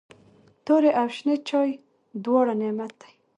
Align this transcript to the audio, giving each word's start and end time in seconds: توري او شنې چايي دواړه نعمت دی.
توري 0.65 0.91
او 1.01 1.07
شنې 1.15 1.35
چايي 1.47 1.73
دواړه 2.23 2.53
نعمت 2.61 2.91
دی. 3.01 3.11